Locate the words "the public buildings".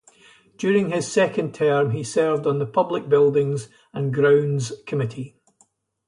2.57-3.69